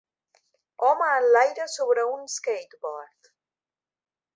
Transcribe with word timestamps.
Home 0.87 1.09
en 1.17 1.29
l'aire 1.35 1.69
sobre 1.75 2.07
un 2.17 2.27
skateboard. 2.39 3.33